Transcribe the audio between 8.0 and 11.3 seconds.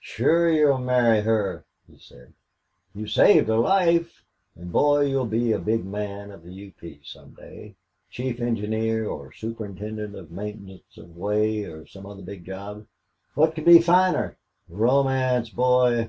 Chief engineer or superintendent of maintenance of